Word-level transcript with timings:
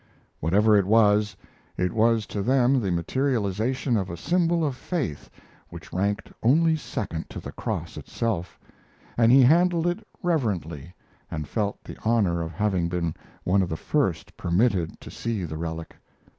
Whatever 0.39 0.75
it 0.75 0.87
was, 0.87 1.35
it 1.77 1.93
was 1.93 2.25
to 2.25 2.41
them 2.41 2.81
the 2.81 2.89
materialization 2.89 3.95
of 3.95 4.09
a 4.09 4.17
symbol 4.17 4.65
of 4.65 4.75
faith 4.75 5.29
which 5.69 5.93
ranked 5.93 6.33
only 6.41 6.75
second 6.75 7.29
to 7.29 7.39
the 7.39 7.51
cross 7.51 7.97
itself, 7.97 8.59
and 9.15 9.31
he 9.31 9.43
handled 9.43 9.85
it 9.85 9.99
reverently 10.23 10.95
and 11.29 11.47
felt 11.47 11.83
the 11.83 11.97
honor 12.03 12.41
of 12.41 12.51
having 12.51 12.89
been 12.89 13.13
one 13.43 13.61
of 13.61 13.69
the 13.69 13.77
first 13.77 14.35
permitted 14.35 14.99
to 15.01 15.11
see 15.11 15.45
the 15.45 15.55
relic. 15.59 15.95